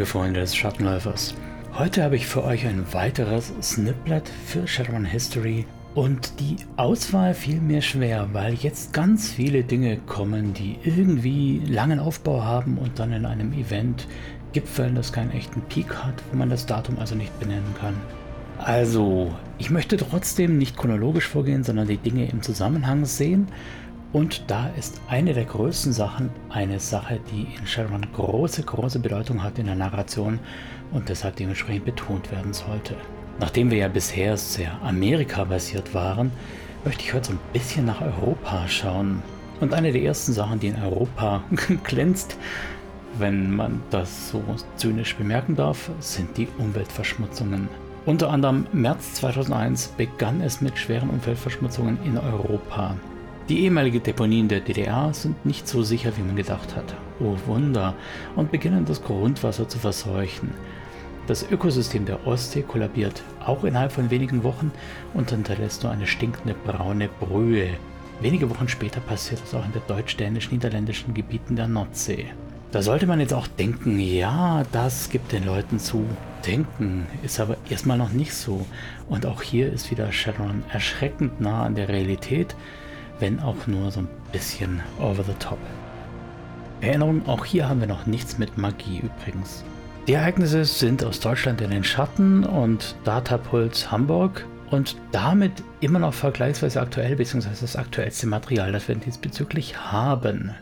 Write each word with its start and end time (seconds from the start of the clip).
Liebe 0.00 0.08
Freunde 0.12 0.40
des 0.40 0.56
Schattenläufers, 0.56 1.34
heute 1.74 2.02
habe 2.02 2.16
ich 2.16 2.26
für 2.26 2.42
euch 2.42 2.66
ein 2.66 2.90
weiteres 2.94 3.52
Sniplet 3.60 4.26
für 4.46 4.66
Shadowrun 4.66 5.04
History 5.04 5.66
und 5.94 6.40
die 6.40 6.56
Auswahl 6.78 7.34
fiel 7.34 7.60
mir 7.60 7.82
schwer, 7.82 8.30
weil 8.32 8.54
jetzt 8.54 8.94
ganz 8.94 9.28
viele 9.28 9.62
Dinge 9.62 9.98
kommen, 9.98 10.54
die 10.54 10.78
irgendwie 10.84 11.60
langen 11.66 11.98
Aufbau 11.98 12.42
haben 12.42 12.78
und 12.78 12.98
dann 12.98 13.12
in 13.12 13.26
einem 13.26 13.52
Event 13.52 14.06
gipfeln, 14.54 14.94
das 14.94 15.12
keinen 15.12 15.32
echten 15.32 15.60
Peak 15.68 15.94
hat, 15.94 16.14
wo 16.32 16.38
man 16.38 16.48
das 16.48 16.64
Datum 16.64 16.98
also 16.98 17.14
nicht 17.14 17.38
benennen 17.38 17.74
kann. 17.78 17.94
Also, 18.56 19.34
ich 19.58 19.68
möchte 19.68 19.98
trotzdem 19.98 20.56
nicht 20.56 20.78
chronologisch 20.78 21.26
vorgehen, 21.26 21.62
sondern 21.62 21.88
die 21.88 21.98
Dinge 21.98 22.26
im 22.26 22.40
Zusammenhang 22.40 23.04
sehen 23.04 23.48
und 24.12 24.50
da 24.50 24.68
ist 24.76 25.00
eine 25.08 25.34
der 25.34 25.44
größten 25.44 25.92
Sachen 25.92 26.30
eine 26.48 26.80
Sache, 26.80 27.20
die 27.30 27.46
in 27.56 27.66
Shadowrun 27.66 28.06
große, 28.12 28.62
große 28.62 28.98
Bedeutung 28.98 29.42
hat 29.42 29.58
in 29.58 29.66
der 29.66 29.76
Narration 29.76 30.40
und 30.90 31.08
deshalb 31.08 31.36
dementsprechend 31.36 31.84
betont 31.84 32.32
werden 32.32 32.52
sollte. 32.52 32.96
Nachdem 33.38 33.70
wir 33.70 33.78
ja 33.78 33.88
bisher 33.88 34.36
sehr 34.36 34.80
Amerika-basiert 34.82 35.94
waren, 35.94 36.32
möchte 36.84 37.04
ich 37.04 37.14
heute 37.14 37.28
so 37.28 37.32
ein 37.34 37.38
bisschen 37.52 37.86
nach 37.86 38.00
Europa 38.00 38.66
schauen. 38.66 39.22
Und 39.60 39.74
eine 39.74 39.92
der 39.92 40.02
ersten 40.02 40.32
Sachen, 40.32 40.58
die 40.58 40.68
in 40.68 40.82
Europa 40.82 41.42
glänzt, 41.84 42.36
wenn 43.18 43.54
man 43.54 43.82
das 43.90 44.30
so 44.30 44.42
zynisch 44.76 45.14
bemerken 45.16 45.54
darf, 45.54 45.90
sind 46.00 46.36
die 46.36 46.48
Umweltverschmutzungen. 46.58 47.68
Unter 48.06 48.30
anderem 48.30 48.66
März 48.72 49.14
2001 49.14 49.88
begann 49.96 50.40
es 50.40 50.60
mit 50.60 50.78
schweren 50.78 51.10
Umweltverschmutzungen 51.10 51.98
in 52.04 52.16
Europa. 52.16 52.96
Die 53.50 53.64
ehemaligen 53.64 54.00
Deponien 54.00 54.46
der 54.46 54.60
DDR 54.60 55.12
sind 55.12 55.44
nicht 55.44 55.66
so 55.66 55.82
sicher, 55.82 56.16
wie 56.16 56.22
man 56.22 56.36
gedacht 56.36 56.76
hat. 56.76 56.94
Oh 57.18 57.34
Wunder! 57.46 57.96
Und 58.36 58.52
beginnen 58.52 58.84
das 58.84 59.02
Grundwasser 59.02 59.68
zu 59.68 59.76
verseuchen. 59.76 60.54
Das 61.26 61.50
Ökosystem 61.50 62.04
der 62.04 62.28
Ostsee 62.28 62.62
kollabiert 62.62 63.24
auch 63.44 63.64
innerhalb 63.64 63.90
von 63.90 64.08
wenigen 64.08 64.44
Wochen 64.44 64.70
und 65.14 65.30
hinterlässt 65.30 65.82
nur 65.82 65.90
eine 65.90 66.06
stinkende 66.06 66.54
braune 66.64 67.08
Brühe. 67.08 67.70
Wenige 68.20 68.48
Wochen 68.50 68.68
später 68.68 69.00
passiert 69.00 69.42
das 69.42 69.52
auch 69.52 69.66
in 69.66 69.72
den 69.72 69.82
deutsch-dänisch-niederländischen 69.88 71.12
Gebieten 71.12 71.56
der 71.56 71.66
Nordsee. 71.66 72.26
Da 72.70 72.82
sollte 72.82 73.08
man 73.08 73.18
jetzt 73.18 73.34
auch 73.34 73.48
denken, 73.48 73.98
ja, 73.98 74.62
das 74.70 75.10
gibt 75.10 75.32
den 75.32 75.44
Leuten 75.44 75.80
zu. 75.80 76.06
Denken 76.46 77.08
ist 77.24 77.40
aber 77.40 77.56
erstmal 77.68 77.98
noch 77.98 78.12
nicht 78.12 78.32
so. 78.32 78.64
Und 79.08 79.26
auch 79.26 79.42
hier 79.42 79.72
ist 79.72 79.90
wieder 79.90 80.12
Shadowrun 80.12 80.62
erschreckend 80.72 81.40
nah 81.40 81.64
an 81.64 81.74
der 81.74 81.88
Realität 81.88 82.54
wenn 83.20 83.40
auch 83.40 83.66
nur 83.66 83.90
so 83.90 84.00
ein 84.00 84.08
bisschen 84.32 84.80
over 84.98 85.22
the 85.22 85.34
top. 85.38 85.58
Erinnerung, 86.80 87.26
auch 87.28 87.44
hier 87.44 87.68
haben 87.68 87.80
wir 87.80 87.86
noch 87.86 88.06
nichts 88.06 88.38
mit 88.38 88.56
Magie 88.56 89.00
übrigens. 89.00 89.64
Die 90.08 90.14
Ereignisse 90.14 90.64
sind 90.64 91.04
aus 91.04 91.20
Deutschland 91.20 91.60
in 91.60 91.70
den 91.70 91.84
Schatten 91.84 92.44
und 92.44 92.96
Datapuls 93.04 93.92
Hamburg 93.92 94.46
und 94.70 94.96
damit 95.12 95.52
immer 95.80 95.98
noch 95.98 96.14
vergleichsweise 96.14 96.80
aktuell, 96.80 97.16
beziehungsweise 97.16 97.60
das 97.60 97.76
aktuellste 97.76 98.26
Material, 98.26 98.72
das 98.72 98.88
wir 98.88 98.94
diesbezüglich 98.94 99.76
haben. 99.76 100.54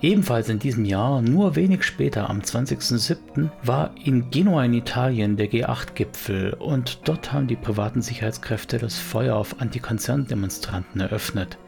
Ebenfalls 0.00 0.48
in 0.48 0.60
diesem 0.60 0.84
Jahr, 0.84 1.20
nur 1.22 1.56
wenig 1.56 1.82
später, 1.82 2.30
am 2.30 2.38
20.07., 2.38 3.48
war 3.64 3.90
in 4.04 4.30
Genua 4.30 4.64
in 4.64 4.74
Italien 4.74 5.36
der 5.36 5.50
G8-Gipfel 5.50 6.54
und 6.54 7.00
dort 7.04 7.32
haben 7.32 7.48
die 7.48 7.56
privaten 7.56 8.00
Sicherheitskräfte 8.00 8.78
das 8.78 8.96
Feuer 8.96 9.34
auf 9.34 9.60
Antikonzerndemonstranten 9.60 11.00
eröffnet. 11.00 11.58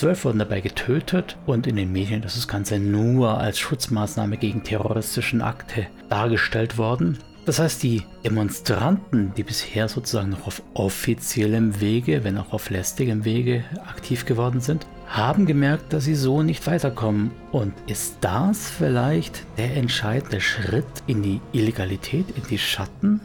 Zwölf 0.00 0.24
wurden 0.24 0.38
dabei 0.38 0.62
getötet 0.62 1.36
und 1.44 1.66
in 1.66 1.76
den 1.76 1.92
Medien 1.92 2.22
ist 2.22 2.34
das 2.34 2.48
Ganze 2.48 2.78
nur 2.78 3.36
als 3.36 3.58
Schutzmaßnahme 3.58 4.38
gegen 4.38 4.62
terroristischen 4.62 5.42
Akte 5.42 5.88
dargestellt 6.08 6.78
worden. 6.78 7.18
Das 7.44 7.58
heißt, 7.58 7.82
die 7.82 8.04
Demonstranten, 8.24 9.34
die 9.36 9.42
bisher 9.42 9.90
sozusagen 9.90 10.30
noch 10.30 10.46
auf 10.46 10.62
offiziellem 10.72 11.82
Wege, 11.82 12.24
wenn 12.24 12.38
auch 12.38 12.54
auf 12.54 12.70
lästigem 12.70 13.26
Wege 13.26 13.62
aktiv 13.86 14.24
geworden 14.24 14.62
sind, 14.62 14.86
haben 15.06 15.44
gemerkt, 15.44 15.92
dass 15.92 16.04
sie 16.04 16.14
so 16.14 16.42
nicht 16.42 16.66
weiterkommen. 16.66 17.30
Und 17.52 17.74
ist 17.86 18.16
das 18.22 18.70
vielleicht 18.70 19.44
der 19.58 19.76
entscheidende 19.76 20.40
Schritt 20.40 20.86
in 21.08 21.22
die 21.22 21.42
Illegalität, 21.52 22.24
in 22.38 22.44
die 22.48 22.56
Schatten? 22.56 23.20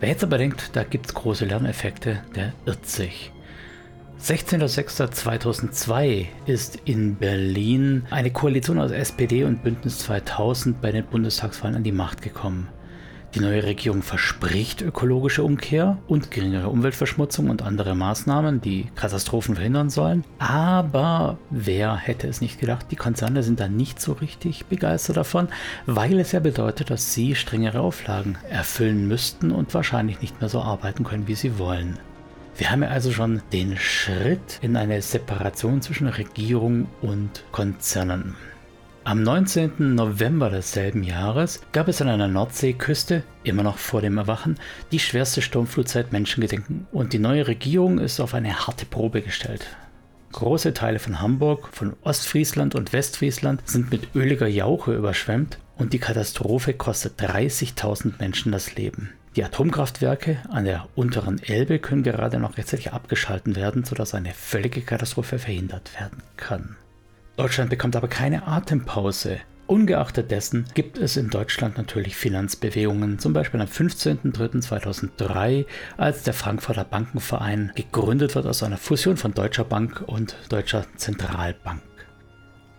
Wer 0.00 0.08
jetzt 0.08 0.24
aber 0.24 0.38
denkt, 0.38 0.70
da 0.72 0.82
gibt 0.82 1.06
es 1.06 1.14
große 1.14 1.44
Lerneffekte, 1.44 2.18
der 2.34 2.52
irrt 2.66 2.84
sich. 2.84 3.30
16.06.2002 4.24 6.28
ist 6.46 6.78
in 6.86 7.16
Berlin 7.16 8.06
eine 8.08 8.30
Koalition 8.30 8.78
aus 8.78 8.90
SPD 8.90 9.44
und 9.44 9.62
Bündnis 9.62 9.98
2000 9.98 10.80
bei 10.80 10.92
den 10.92 11.04
Bundestagswahlen 11.04 11.76
an 11.76 11.82
die 11.82 11.92
Macht 11.92 12.22
gekommen. 12.22 12.68
Die 13.34 13.40
neue 13.40 13.64
Regierung 13.64 14.00
verspricht 14.00 14.80
ökologische 14.80 15.44
Umkehr 15.44 15.98
und 16.06 16.30
geringere 16.30 16.70
Umweltverschmutzung 16.70 17.50
und 17.50 17.60
andere 17.60 17.94
Maßnahmen, 17.94 18.62
die 18.62 18.86
Katastrophen 18.94 19.56
verhindern 19.56 19.90
sollen. 19.90 20.24
Aber 20.38 21.36
wer 21.50 21.94
hätte 21.94 22.26
es 22.26 22.40
nicht 22.40 22.58
gedacht, 22.58 22.86
die 22.90 22.96
Konzerne 22.96 23.42
sind 23.42 23.60
da 23.60 23.68
nicht 23.68 24.00
so 24.00 24.14
richtig 24.14 24.64
begeistert 24.64 25.18
davon, 25.18 25.48
weil 25.84 26.18
es 26.18 26.32
ja 26.32 26.40
bedeutet, 26.40 26.88
dass 26.88 27.12
sie 27.12 27.34
strengere 27.34 27.80
Auflagen 27.80 28.38
erfüllen 28.48 29.06
müssten 29.06 29.50
und 29.50 29.74
wahrscheinlich 29.74 30.22
nicht 30.22 30.40
mehr 30.40 30.48
so 30.48 30.62
arbeiten 30.62 31.04
können, 31.04 31.28
wie 31.28 31.34
sie 31.34 31.58
wollen. 31.58 31.98
Wir 32.56 32.70
haben 32.70 32.84
ja 32.84 32.88
also 32.90 33.10
schon 33.10 33.42
den 33.52 33.76
Schritt 33.76 34.60
in 34.62 34.76
eine 34.76 35.02
Separation 35.02 35.82
zwischen 35.82 36.06
Regierung 36.06 36.86
und 37.02 37.44
Konzernen. 37.50 38.36
Am 39.02 39.24
19. 39.24 39.94
November 39.96 40.50
desselben 40.50 41.02
Jahres 41.02 41.60
gab 41.72 41.88
es 41.88 42.00
an 42.00 42.08
einer 42.08 42.28
Nordseeküste, 42.28 43.24
immer 43.42 43.64
noch 43.64 43.76
vor 43.76 44.02
dem 44.02 44.18
Erwachen, 44.18 44.56
die 44.92 45.00
schwerste 45.00 45.42
Sturmflut 45.42 45.88
seit 45.88 46.12
Menschengedenken 46.12 46.86
und 46.92 47.12
die 47.12 47.18
neue 47.18 47.48
Regierung 47.48 47.98
ist 47.98 48.20
auf 48.20 48.34
eine 48.34 48.66
harte 48.66 48.86
Probe 48.86 49.20
gestellt. 49.20 49.66
Große 50.30 50.74
Teile 50.74 51.00
von 51.00 51.20
Hamburg, 51.20 51.68
von 51.72 51.96
Ostfriesland 52.02 52.76
und 52.76 52.92
Westfriesland 52.92 53.62
sind 53.68 53.90
mit 53.90 54.14
öliger 54.14 54.48
Jauche 54.48 54.94
überschwemmt 54.94 55.58
und 55.76 55.92
die 55.92 55.98
Katastrophe 55.98 56.72
kostet 56.72 57.20
30.000 57.20 58.14
Menschen 58.20 58.52
das 58.52 58.76
Leben. 58.76 59.12
Die 59.36 59.42
Atomkraftwerke 59.42 60.38
an 60.48 60.64
der 60.64 60.86
unteren 60.94 61.42
Elbe 61.42 61.80
können 61.80 62.04
gerade 62.04 62.38
noch 62.38 62.56
rechtzeitig 62.56 62.92
abgeschalten 62.92 63.56
werden, 63.56 63.84
sodass 63.84 64.14
eine 64.14 64.32
völlige 64.32 64.82
Katastrophe 64.82 65.40
verhindert 65.40 65.92
werden 65.98 66.22
kann. 66.36 66.76
Deutschland 67.36 67.70
bekommt 67.70 67.96
aber 67.96 68.06
keine 68.06 68.46
Atempause. 68.46 69.40
Ungeachtet 69.66 70.30
dessen 70.30 70.66
gibt 70.74 70.98
es 70.98 71.16
in 71.16 71.30
Deutschland 71.30 71.78
natürlich 71.78 72.16
Finanzbewegungen, 72.16 73.18
zum 73.18 73.32
Beispiel 73.32 73.60
am 73.60 73.66
15.03.2003, 73.66 75.66
als 75.96 76.22
der 76.22 76.34
Frankfurter 76.34 76.84
Bankenverein 76.84 77.72
gegründet 77.74 78.36
wird 78.36 78.46
aus 78.46 78.62
einer 78.62 78.76
Fusion 78.76 79.16
von 79.16 79.34
Deutscher 79.34 79.64
Bank 79.64 80.04
und 80.06 80.36
Deutscher 80.50 80.86
Zentralbank. 80.96 81.82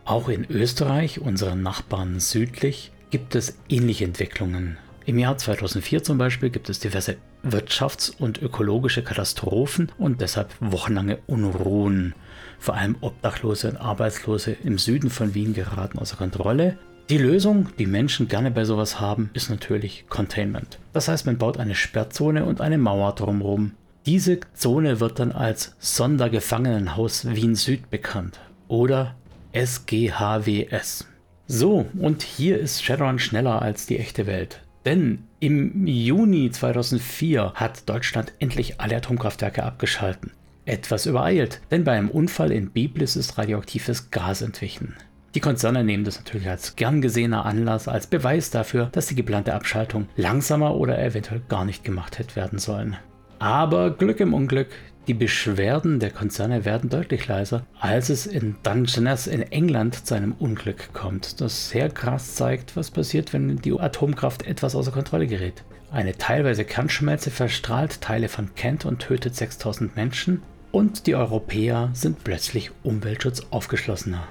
Auch 0.05 0.29
in 0.29 0.49
Österreich, 0.49 1.19
unseren 1.19 1.61
Nachbarn 1.63 2.21
südlich, 2.21 2.93
gibt 3.09 3.35
es 3.35 3.57
ähnliche 3.67 4.05
Entwicklungen. 4.05 4.77
Im 5.07 5.19
Jahr 5.19 5.37
2004 5.37 6.01
zum 6.03 6.17
Beispiel 6.17 6.49
gibt 6.49 6.67
es 6.67 6.79
diverse 6.79 7.17
wirtschafts- 7.43 8.11
und 8.17 8.41
ökologische 8.41 9.03
Katastrophen 9.03 9.91
und 9.99 10.19
deshalb 10.19 10.49
wochenlange 10.59 11.19
Unruhen. 11.27 12.15
Vor 12.57 12.73
allem 12.73 12.97
Obdachlose 13.01 13.69
und 13.69 13.77
Arbeitslose 13.77 14.57
im 14.63 14.79
Süden 14.79 15.11
von 15.11 15.35
Wien 15.35 15.53
geraten 15.53 15.99
außer 15.99 16.17
Kontrolle. 16.17 16.77
Die 17.11 17.19
Lösung, 17.19 17.69
die 17.77 17.85
Menschen 17.85 18.27
gerne 18.27 18.49
bei 18.49 18.65
sowas 18.65 18.99
haben, 18.99 19.29
ist 19.33 19.51
natürlich 19.51 20.05
Containment. 20.09 20.79
Das 20.91 21.07
heißt, 21.07 21.27
man 21.27 21.37
baut 21.37 21.59
eine 21.59 21.75
Sperrzone 21.75 22.43
und 22.43 22.59
eine 22.59 22.79
Mauer 22.79 23.13
drumherum. 23.13 23.73
Diese 24.07 24.39
Zone 24.55 24.99
wird 24.99 25.19
dann 25.19 25.31
als 25.31 25.75
Sondergefangenenhaus 25.77 27.27
Wien 27.27 27.53
Süd 27.53 27.91
bekannt 27.91 28.39
oder 28.67 29.15
SGHWS. 29.53 31.07
So, 31.45 31.85
und 31.99 32.23
hier 32.23 32.59
ist 32.59 32.83
Shadowrun 32.83 33.19
schneller 33.19 33.61
als 33.61 33.85
die 33.85 33.99
echte 33.99 34.25
Welt. 34.25 34.64
Denn 34.85 35.23
im 35.39 35.87
Juni 35.87 36.51
2004 36.51 37.53
hat 37.55 37.89
Deutschland 37.89 38.33
endlich 38.39 38.79
alle 38.79 38.97
Atomkraftwerke 38.97 39.63
abgeschalten. 39.63 40.31
Etwas 40.65 41.05
übereilt, 41.05 41.61
denn 41.71 41.83
bei 41.83 41.93
einem 41.93 42.09
Unfall 42.09 42.51
in 42.51 42.71
Biblis 42.71 43.15
ist 43.15 43.37
radioaktives 43.37 44.11
Gas 44.11 44.41
entwichen. 44.41 44.95
Die 45.35 45.39
Konzerne 45.41 45.83
nehmen 45.83 46.05
das 46.05 46.17
natürlich 46.17 46.47
als 46.47 46.75
gern 46.75 47.01
gesehener 47.01 47.45
Anlass, 47.45 47.87
als 47.87 48.07
Beweis 48.07 48.51
dafür, 48.51 48.85
dass 48.91 49.07
die 49.07 49.15
geplante 49.15 49.53
Abschaltung 49.53 50.07
langsamer 50.15 50.75
oder 50.75 51.03
eventuell 51.03 51.41
gar 51.49 51.65
nicht 51.65 51.83
gemacht 51.83 52.19
hätte 52.19 52.35
werden 52.35 52.57
sollen. 52.57 52.95
Aber 53.37 53.91
Glück 53.91 54.21
im 54.21 54.33
Unglück, 54.33 54.69
die 55.07 55.13
Beschwerden 55.13 55.99
der 55.99 56.09
Konzerne 56.09 56.65
werden 56.65 56.89
deutlich 56.89 57.27
leiser, 57.27 57.65
als 57.79 58.09
es 58.09 58.25
in 58.25 58.55
Dungeness 58.63 59.27
in 59.27 59.43
England 59.43 60.07
zu 60.07 60.15
einem 60.15 60.33
Unglück 60.33 60.93
kommt, 60.93 61.41
das 61.41 61.69
sehr 61.69 61.89
krass 61.89 62.35
zeigt, 62.35 62.75
was 62.75 62.89
passiert, 62.89 63.31
wenn 63.31 63.57
die 63.57 63.79
Atomkraft 63.79 64.47
etwas 64.47 64.75
außer 64.75 64.91
Kontrolle 64.91 65.27
gerät. 65.27 65.63
Eine 65.91 66.17
teilweise 66.17 66.65
Kernschmelze 66.65 67.29
verstrahlt 67.29 68.01
Teile 68.01 68.29
von 68.29 68.55
Kent 68.55 68.85
und 68.85 68.99
tötet 68.99 69.35
6000 69.35 69.95
Menschen 69.95 70.41
und 70.71 71.07
die 71.07 71.15
Europäer 71.15 71.89
sind 71.93 72.23
plötzlich 72.23 72.71
Umweltschutz 72.83 73.43
aufgeschlossener. 73.51 74.27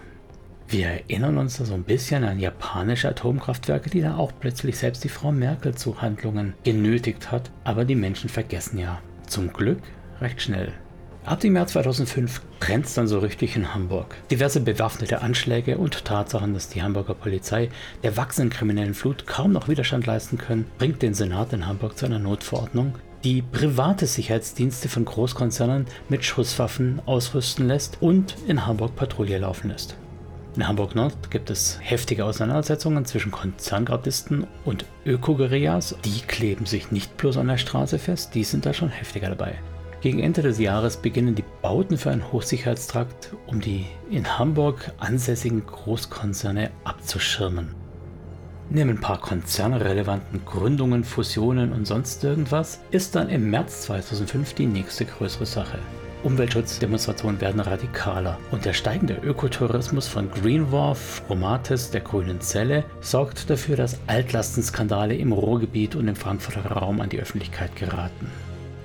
Wir 0.67 0.89
erinnern 0.89 1.39
uns 1.39 1.59
da 1.59 1.65
so 1.65 1.75
ein 1.75 1.85
bisschen 1.85 2.25
an 2.25 2.41
japanische 2.41 3.09
Atomkraftwerke, 3.09 3.91
die 3.91 4.01
dann 4.01 4.17
auch 4.17 4.33
plötzlich 4.41 4.77
selbst 4.77 5.05
die 5.05 5.09
Frau 5.09 5.31
Merkel 5.31 5.75
zu 5.75 6.03
Handlungen 6.03 6.55
genötigt 6.65 7.31
hat. 7.31 7.51
Aber 7.63 7.85
die 7.85 7.95
Menschen 7.95 8.29
vergessen 8.29 8.79
ja 8.79 9.01
zum 9.27 9.53
Glück 9.53 9.79
recht 10.25 10.43
schnell. 10.43 10.73
Ab 11.25 11.41
dem 11.41 11.57
Jahr 11.57 11.67
2005 11.67 12.43
brennt 12.61 12.85
es 12.85 12.95
dann 12.95 13.07
so 13.09 13.19
richtig 13.19 13.57
in 13.57 13.73
Hamburg. 13.73 14.15
Diverse 14.31 14.61
bewaffnete 14.61 15.23
Anschläge 15.23 15.79
und 15.79 16.05
Tatsachen, 16.05 16.53
dass 16.53 16.69
die 16.69 16.83
Hamburger 16.83 17.15
Polizei 17.15 17.71
der 18.03 18.19
wachsenden 18.19 18.51
kriminellen 18.51 18.93
Flut 18.93 19.27
kaum 19.27 19.53
noch 19.53 19.69
Widerstand 19.69 20.05
leisten 20.05 20.37
können, 20.37 20.67
bringt 20.77 21.01
den 21.01 21.15
Senat 21.15 21.55
in 21.55 21.67
Hamburg 21.67 21.97
zu 21.97 22.05
einer 22.05 22.19
Notverordnung, 22.19 22.97
die 23.25 23.41
private 23.41 24.07
Sicherheitsdienste 24.07 24.91
von 24.91 25.07
Großkonzernen 25.07 25.87
mit 26.11 26.27
Schusswaffen 26.27 27.01
ausrüsten 27.07 27.69
lässt 27.69 28.03
und 28.03 28.37
in 28.47 28.67
Hamburg 28.67 28.95
Patrouille 28.95 29.39
laufen 29.39 29.71
lässt. 29.71 29.97
In 30.57 30.69
Hamburg 30.69 30.95
Nord 30.95 31.31
gibt 31.31 31.49
es 31.49 31.79
heftige 31.81 32.27
Auseinandersetzungen 32.27 33.07
zwischen 33.07 33.33
Konzerngardisten 33.33 34.47
und 34.67 34.85
Ökoguerillas. 35.07 35.97
Die 36.05 36.21
kleben 36.21 36.67
sich 36.67 36.93
nicht 36.93 37.17
bloß 37.17 37.39
an 37.39 37.49
der 37.49 37.57
Straße 37.57 37.99
fest, 37.99 38.35
die 38.35 38.45
sind 38.45 38.67
da 38.67 38.75
schon 38.75 38.91
heftiger 38.91 39.31
dabei. 39.31 39.59
Gegen 40.05 40.19
Ende 40.19 40.43
des 40.43 40.59
Jahres 40.59 40.99
beginnen 40.99 41.35
die 41.35 41.47
Bauten 41.63 41.97
für 41.97 42.11
einen 42.11 42.31
Hochsicherheitstrakt, 42.31 43.35
um 43.47 43.63
die 43.63 43.87
in 44.11 44.39
Hamburg 44.39 44.93
ansässigen 44.99 45.65
Großkonzerne 45.65 46.71
abzuschirmen. 46.85 47.75
Neben 48.69 48.91
ein 48.91 49.01
paar 49.01 49.19
konzernrelevanten 49.19 50.45
Gründungen, 50.45 51.05
Fusionen 51.05 51.73
und 51.73 51.87
sonst 51.87 52.23
irgendwas 52.23 52.81
ist 52.91 53.17
dann 53.17 53.31
im 53.31 53.49
März 53.49 53.85
2005 53.85 54.53
die 54.53 54.67
nächste 54.67 55.07
größere 55.07 55.47
Sache. 55.47 55.79
Umweltschutzdemonstrationen 56.23 57.41
werden 57.41 57.61
radikaler 57.61 58.39
und 58.51 58.67
der 58.67 58.75
steigende 58.75 59.15
Ökotourismus 59.15 60.07
von 60.07 60.31
Greenwharf, 60.31 61.23
Romatis, 61.31 61.91
der 61.91 62.03
grünen 62.03 62.43
Zelle 62.43 62.85
sorgt 63.01 63.49
dafür, 63.49 63.77
dass 63.77 63.99
Altlastenskandale 64.07 65.17
im 65.17 65.33
Ruhrgebiet 65.33 65.97
und 65.97 66.09
im 66.09 66.17
Frankfurter 66.17 66.71
Raum 66.73 67.01
an 67.01 67.09
die 67.09 67.21
Öffentlichkeit 67.21 67.75
geraten. 67.75 68.31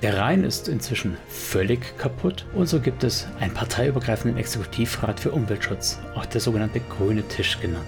Der 0.02 0.18
Rhein 0.18 0.46
ist 0.46 0.70
inzwischen 0.70 1.18
völlig 1.28 1.98
kaputt 1.98 2.46
und 2.56 2.70
so 2.70 2.80
gibt 2.80 3.04
es 3.04 3.28
einen 3.42 3.54
parteiübergreifenden 3.54 4.40
Exekutivrat 4.40 5.20
für 5.20 5.32
Umweltschutz, 5.32 6.00
auch 6.16 6.26
der 6.26 6.40
sogenannte 6.40 6.80
Grüne 6.80 7.24
Tisch 7.24 7.60
genannt. 7.60 7.86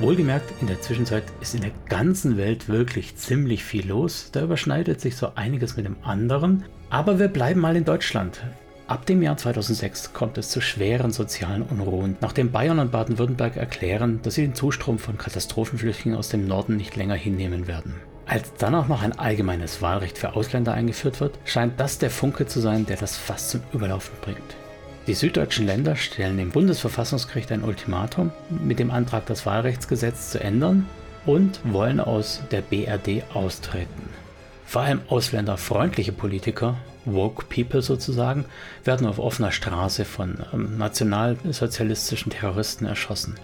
Wohlgemerkt, 0.00 0.50
in 0.62 0.68
der 0.68 0.80
Zwischenzeit 0.80 1.24
ist 1.42 1.54
in 1.54 1.60
der 1.60 1.72
ganzen 1.90 2.38
Welt 2.38 2.70
wirklich 2.70 3.16
ziemlich 3.16 3.62
viel 3.62 3.86
los, 3.86 4.30
da 4.32 4.42
überschneidet 4.42 5.02
sich 5.02 5.16
so 5.16 5.32
einiges 5.34 5.76
mit 5.76 5.84
dem 5.84 5.96
anderen, 6.02 6.64
aber 6.88 7.18
wir 7.18 7.28
bleiben 7.28 7.60
mal 7.60 7.76
in 7.76 7.84
Deutschland. 7.84 8.40
Ab 8.86 9.04
dem 9.04 9.20
Jahr 9.20 9.36
2006 9.36 10.14
kommt 10.14 10.38
es 10.38 10.48
zu 10.48 10.62
schweren 10.62 11.10
sozialen 11.10 11.60
Unruhen, 11.60 12.16
nachdem 12.22 12.52
Bayern 12.52 12.78
und 12.78 12.90
Baden-Württemberg 12.90 13.58
erklären, 13.58 14.20
dass 14.22 14.36
sie 14.36 14.42
den 14.42 14.54
Zustrom 14.54 14.98
von 14.98 15.18
Katastrophenflüchtlingen 15.18 16.18
aus 16.18 16.30
dem 16.30 16.46
Norden 16.46 16.76
nicht 16.76 16.96
länger 16.96 17.16
hinnehmen 17.16 17.66
werden. 17.66 17.96
Als 18.28 18.52
dann 18.58 18.74
auch 18.74 18.88
noch 18.88 19.02
ein 19.02 19.18
allgemeines 19.18 19.80
Wahlrecht 19.80 20.18
für 20.18 20.36
Ausländer 20.36 20.74
eingeführt 20.74 21.18
wird, 21.20 21.38
scheint 21.46 21.80
das 21.80 21.96
der 21.96 22.10
Funke 22.10 22.46
zu 22.46 22.60
sein, 22.60 22.84
der 22.84 22.98
das 22.98 23.16
Fass 23.16 23.48
zum 23.48 23.62
Überlaufen 23.72 24.14
bringt. 24.20 24.56
Die 25.06 25.14
süddeutschen 25.14 25.64
Länder 25.64 25.96
stellen 25.96 26.36
dem 26.36 26.50
Bundesverfassungsgericht 26.50 27.50
ein 27.50 27.64
Ultimatum 27.64 28.30
mit 28.50 28.78
dem 28.78 28.90
Antrag, 28.90 29.24
das 29.24 29.46
Wahlrechtsgesetz 29.46 30.28
zu 30.28 30.40
ändern 30.40 30.86
und 31.24 31.60
wollen 31.64 32.00
aus 32.00 32.42
der 32.50 32.60
BRD 32.60 33.24
austreten. 33.32 34.10
Vor 34.66 34.82
allem 34.82 35.00
ausländerfreundliche 35.08 36.12
Politiker, 36.12 36.76
woke 37.06 37.46
people 37.46 37.80
sozusagen, 37.80 38.44
werden 38.84 39.06
auf 39.06 39.18
offener 39.18 39.52
Straße 39.52 40.04
von 40.04 40.44
ähm, 40.52 40.76
nationalsozialistischen 40.76 42.30
Terroristen 42.30 42.84
erschossen. 42.84 43.36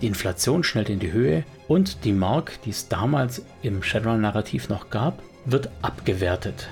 Die 0.00 0.06
Inflation 0.06 0.62
schnellt 0.62 0.90
in 0.90 1.00
die 1.00 1.12
Höhe 1.12 1.44
und 1.66 2.04
die 2.04 2.12
Mark, 2.12 2.60
die 2.62 2.70
es 2.70 2.88
damals 2.88 3.42
im 3.62 3.82
Shadowrun-Narrativ 3.82 4.68
noch 4.68 4.90
gab, 4.90 5.22
wird 5.44 5.70
abgewertet. 5.82 6.68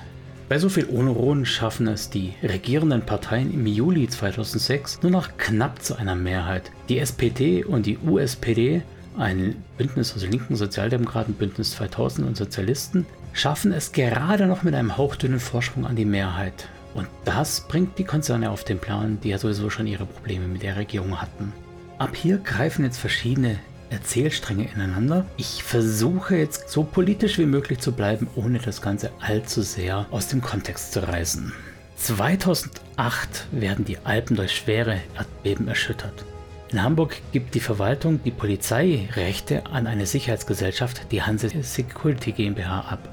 Bei 0.49 0.59
so 0.59 0.69
viel 0.69 0.85
Unruhen 0.85 1.45
schaffen 1.45 1.87
es 1.87 2.09
die 2.09 2.33
regierenden 2.41 3.01
Parteien 3.01 3.53
im 3.53 3.65
Juli 3.67 4.07
2006 4.07 5.01
nur 5.01 5.11
noch 5.11 5.37
knapp 5.37 5.83
zu 5.83 5.97
einer 5.97 6.15
Mehrheit. 6.15 6.71
Die 6.87 6.99
SPD 6.99 7.65
und 7.65 7.85
die 7.85 7.97
USPD, 7.97 8.81
ein 9.17 9.61
Bündnis 9.77 10.15
aus 10.15 10.25
linken 10.25 10.55
Sozialdemokraten, 10.55 11.33
Bündnis 11.33 11.71
2000 11.71 12.25
und 12.25 12.37
Sozialisten, 12.37 13.05
schaffen 13.33 13.73
es 13.73 13.91
gerade 13.91 14.47
noch 14.47 14.63
mit 14.63 14.73
einem 14.73 14.95
hauchdünnen 14.95 15.41
Vorsprung 15.41 15.85
an 15.85 15.97
die 15.97 16.05
Mehrheit. 16.05 16.69
Und 16.93 17.07
das 17.25 17.67
bringt 17.67 17.97
die 17.97 18.05
Konzerne 18.05 18.49
auf 18.49 18.63
den 18.63 18.79
Plan, 18.79 19.19
die 19.21 19.29
ja 19.29 19.37
sowieso 19.37 19.69
schon 19.69 19.85
ihre 19.85 20.05
Probleme 20.05 20.47
mit 20.47 20.63
der 20.63 20.77
Regierung 20.77 21.19
hatten. 21.19 21.51
Ab 21.97 22.15
hier 22.15 22.37
greifen 22.37 22.85
jetzt 22.85 22.99
verschiedene 22.99 23.57
Erzählstränge 23.89 24.69
ineinander. 24.71 25.25
Ich 25.37 25.63
versuche 25.63 26.35
jetzt 26.35 26.69
so 26.69 26.83
politisch 26.83 27.39
wie 27.39 27.45
möglich 27.45 27.79
zu 27.79 27.91
bleiben, 27.91 28.27
ohne 28.35 28.59
das 28.59 28.81
Ganze 28.81 29.11
allzu 29.19 29.63
sehr 29.63 30.05
aus 30.11 30.27
dem 30.27 30.41
Kontext 30.41 30.93
zu 30.93 31.07
reißen. 31.07 31.53
2008 31.95 33.47
werden 33.51 33.83
die 33.83 33.97
Alpen 33.99 34.35
durch 34.35 34.55
schwere 34.55 35.01
Erdbeben 35.15 35.67
erschüttert. 35.67 36.23
In 36.69 36.83
Hamburg 36.83 37.15
gibt 37.31 37.55
die 37.55 37.59
Verwaltung 37.59 38.19
die 38.23 38.31
Polizeirechte 38.31 39.65
an 39.65 39.87
eine 39.87 40.05
Sicherheitsgesellschaft, 40.05 41.11
die 41.11 41.23
Hanse 41.23 41.49
Security 41.63 42.33
GmbH, 42.33 42.81
ab. 42.81 43.09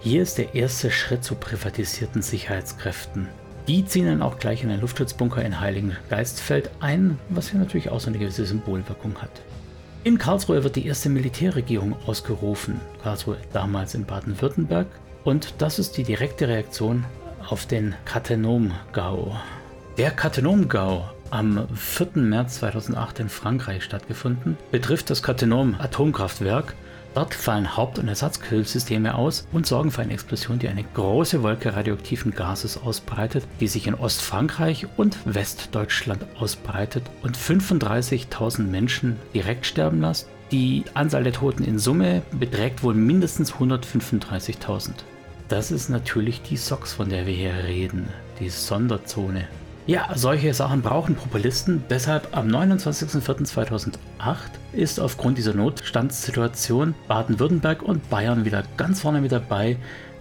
Hier 0.00 0.22
ist 0.22 0.38
der 0.38 0.54
erste 0.54 0.90
Schritt 0.90 1.22
zu 1.22 1.36
privatisierten 1.36 2.22
Sicherheitskräften. 2.22 3.28
Die 3.68 3.84
ziehen 3.84 4.06
dann 4.06 4.22
auch 4.22 4.38
gleich 4.38 4.62
in 4.62 4.70
einen 4.70 4.80
Luftschutzbunker 4.80 5.44
in 5.44 5.60
Heiligen 5.60 5.96
Geistfeld 6.08 6.70
ein, 6.80 7.18
was 7.28 7.52
ja 7.52 7.58
natürlich 7.58 7.90
auch 7.90 7.98
so 7.98 8.08
eine 8.08 8.18
gewisse 8.18 8.46
Symbolwirkung 8.46 9.16
hat. 9.20 9.30
In 10.04 10.18
Karlsruhe 10.18 10.62
wird 10.62 10.76
die 10.76 10.86
erste 10.86 11.08
Militärregierung 11.08 11.96
ausgerufen, 12.06 12.80
Karlsruhe 13.02 13.38
damals 13.52 13.96
in 13.96 14.04
Baden-Württemberg, 14.04 14.86
und 15.24 15.54
das 15.58 15.80
ist 15.80 15.96
die 15.96 16.04
direkte 16.04 16.46
Reaktion 16.46 17.04
auf 17.48 17.66
den 17.66 17.96
Katenom-Gau. 18.04 19.36
Der 19.98 20.12
Katenom-Gau 20.12 21.10
am 21.30 21.66
4. 21.74 22.22
März 22.22 22.60
2008 22.60 23.20
in 23.20 23.28
Frankreich 23.28 23.82
stattgefunden, 23.82 24.56
betrifft 24.70 25.10
das 25.10 25.24
Katenom-Atomkraftwerk, 25.24 26.74
Dort 27.16 27.32
fallen 27.32 27.78
Haupt- 27.78 27.98
und 27.98 28.08
Ersatzkühlsysteme 28.08 29.14
aus 29.14 29.48
und 29.50 29.66
sorgen 29.66 29.90
für 29.90 30.02
eine 30.02 30.12
Explosion, 30.12 30.58
die 30.58 30.68
eine 30.68 30.84
große 30.84 31.42
Wolke 31.42 31.74
radioaktiven 31.74 32.34
Gases 32.34 32.76
ausbreitet, 32.76 33.42
die 33.58 33.68
sich 33.68 33.86
in 33.86 33.94
Ostfrankreich 33.94 34.86
und 34.98 35.16
Westdeutschland 35.24 36.26
ausbreitet 36.38 37.04
und 37.22 37.34
35.000 37.34 38.64
Menschen 38.64 39.16
direkt 39.32 39.64
sterben 39.64 40.02
lässt. 40.02 40.28
Die 40.50 40.84
Anzahl 40.92 41.24
der 41.24 41.32
Toten 41.32 41.64
in 41.64 41.78
Summe 41.78 42.20
beträgt 42.32 42.82
wohl 42.82 42.92
mindestens 42.92 43.54
135.000. 43.54 44.90
Das 45.48 45.70
ist 45.70 45.88
natürlich 45.88 46.42
die 46.42 46.58
SOX, 46.58 46.92
von 46.92 47.08
der 47.08 47.26
wir 47.26 47.32
hier 47.32 47.64
reden, 47.64 48.10
die 48.40 48.50
Sonderzone. 48.50 49.48
Ja, 49.86 50.08
solche 50.16 50.52
Sachen 50.52 50.82
brauchen 50.82 51.14
Populisten. 51.14 51.84
Deshalb 51.88 52.36
am 52.36 52.48
29.04.2008 52.48 53.92
ist 54.72 54.98
aufgrund 54.98 55.38
dieser 55.38 55.54
Notstandssituation 55.54 56.96
Baden-Württemberg 57.06 57.82
und 57.82 58.10
Bayern 58.10 58.44
wieder 58.44 58.64
ganz 58.76 59.02
vorne 59.02 59.20
mit 59.20 59.30
dabei, 59.30 59.76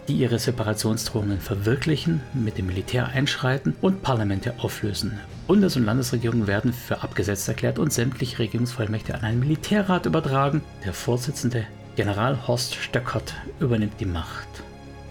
die 0.07 0.17
ihre 0.17 0.37
Separationsdrohungen 0.37 1.39
verwirklichen, 1.39 2.21
mit 2.35 2.59
dem 2.59 2.67
Militär 2.67 3.07
einschreiten 3.07 3.75
und 3.81 4.03
Parlamente 4.03 4.53
auflösen. 4.59 5.19
Bundes- 5.47 5.75
und 5.75 5.85
Landesregierungen 5.85 6.45
werden 6.45 6.71
für 6.71 7.01
abgesetzt 7.01 7.47
erklärt 7.47 7.79
und 7.79 7.91
sämtliche 7.91 8.37
Regierungsvollmächte 8.37 9.15
an 9.15 9.21
einen 9.21 9.39
Militärrat 9.39 10.05
übertragen. 10.05 10.61
Der 10.83 10.93
Vorsitzende 10.93 11.65
General 11.95 12.47
Horst 12.47 12.75
Stöckert 12.75 13.33
übernimmt 13.59 13.99
die 13.99 14.05
Macht. 14.05 14.47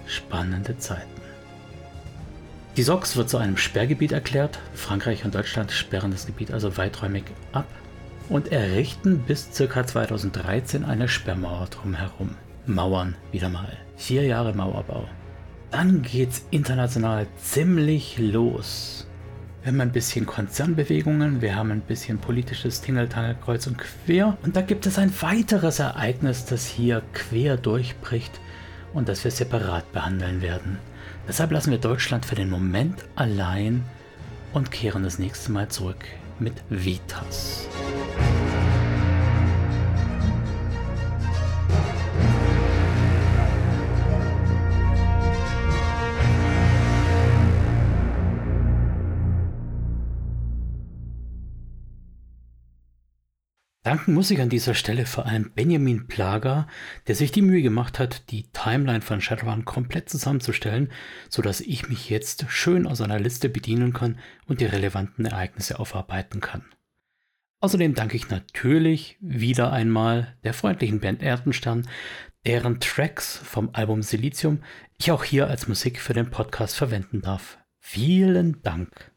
Spannende 0.07 0.79
Zeiten. 0.79 1.24
Die 2.77 2.83
SOX 2.83 3.17
wird 3.17 3.31
zu 3.31 3.39
einem 3.39 3.57
Sperrgebiet 3.57 4.11
erklärt. 4.11 4.59
Frankreich 4.75 5.25
und 5.25 5.37
Deutschland 5.37 5.71
sperren 5.71 6.11
das 6.11 6.27
Gebiet 6.27 6.51
also 6.51 6.77
weiträumig 6.77 7.23
ab 7.53 7.69
und 8.29 8.51
errichten 8.51 9.21
bis 9.21 9.51
ca. 9.57 9.87
2013 9.87 10.85
eine 10.85 11.07
Sperrmauer 11.07 11.69
drumherum. 11.71 12.31
Mauern 12.67 13.15
wieder 13.31 13.49
mal. 13.49 13.77
Vier 13.97 14.25
Jahre 14.25 14.55
Mauerbau. 14.55 15.07
Dann 15.71 16.03
geht's 16.03 16.47
international 16.51 17.29
ziemlich 17.37 18.19
los. 18.19 19.07
Wir 19.63 19.71
haben 19.71 19.81
ein 19.81 19.93
bisschen 19.93 20.27
Konzernbewegungen, 20.27 21.43
wir 21.43 21.55
haben 21.55 21.71
ein 21.71 21.81
bisschen 21.81 22.19
politisches 22.19 22.81
Tingeltangel 22.81 23.37
kreuz 23.43 23.69
und 23.69 23.79
quer. 23.79 24.37
Und 24.43 24.57
da 24.57 24.63
gibt 24.63 24.87
es 24.87 24.99
ein 24.99 25.13
weiteres 25.23 25.79
Ereignis, 25.79 26.45
das 26.45 26.67
hier 26.67 27.03
quer 27.13 27.57
durchbricht 27.57 28.33
und 28.93 29.09
das 29.09 29.23
wir 29.23 29.31
separat 29.31 29.93
behandeln 29.93 30.43
werden. 30.43 30.79
Deshalb 31.27 31.53
lassen 31.53 31.71
wir 31.71 31.79
Deutschland 31.79 32.27
für 32.27 32.35
den 32.35 32.51
Moment 32.51 33.05
allein 33.17 33.85
und 34.53 34.71
kehren 34.71 35.03
das 35.03 35.19
nächste 35.19 35.51
Mal 35.53 35.69
zurück 35.69 36.05
mit 36.39 36.55
Vitas. 36.69 37.67
Danken 53.95 54.15
muss 54.15 54.33
ich 54.33 54.41
an 54.41 54.49
dieser 54.49 54.75
Stelle 54.75 55.07
vor 55.07 55.25
allem 55.25 55.53
Benjamin 55.55 56.09
Plager, 56.09 56.67
der 57.07 57.15
sich 57.15 57.31
die 57.31 57.43
Mühe 57.43 57.63
gemacht 57.63 58.01
hat, 58.01 58.29
die 58.33 58.51
Timeline 58.51 59.03
von 59.03 59.21
Shadowrun 59.21 59.65
komplett 59.65 60.09
zusammenzustellen, 60.09 60.91
sodass 61.29 61.61
ich 61.61 61.89
mich 61.89 62.11
jetzt 62.11 62.47
schön 62.49 62.89
aus 62.89 63.01
einer 63.01 63.21
Liste 63.21 63.49
bedienen 63.49 63.93
kann 63.93 64.19
und 64.49 64.61
die 64.61 64.65
relevanten 64.65 65.27
Ereignisse 65.27 65.79
aufarbeiten 65.79 66.41
kann. 66.41 66.65
Außerdem 67.61 67.95
danke 67.95 68.17
ich 68.17 68.31
natürlich 68.31 69.17
wieder 69.21 69.73
einmal 69.73 70.37
der 70.43 70.55
freundlichen 70.55 70.99
Band 70.99 71.23
Erdenstern, 71.23 71.87
deren 72.45 72.81
Tracks 72.81 73.37
vom 73.45 73.71
Album 73.75 74.03
Silizium 74.03 74.59
ich 74.99 75.13
auch 75.13 75.23
hier 75.23 75.47
als 75.47 75.69
Musik 75.69 76.01
für 76.01 76.15
den 76.15 76.31
Podcast 76.31 76.75
verwenden 76.75 77.23
darf. 77.23 77.59
Vielen 77.79 78.61
Dank. 78.63 79.14